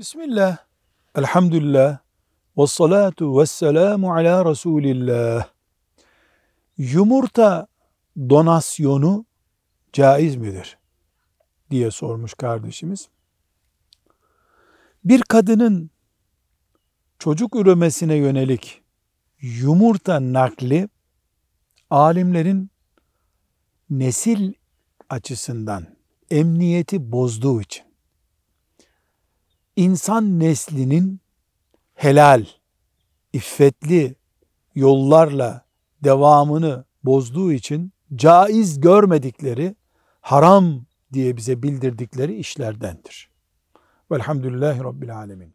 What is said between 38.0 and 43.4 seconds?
caiz görmedikleri, haram diye bize bildirdikleri işlerdendir.